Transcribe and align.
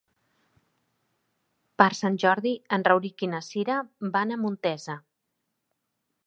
Per 1.81 1.87
Sant 1.99 2.17
Jordi 2.23 2.53
en 2.79 2.87
Rauric 2.89 3.23
i 3.27 3.29
na 3.35 3.43
Cira 3.49 3.77
van 4.17 4.35
a 4.35 4.41
Montesa. 4.47 4.97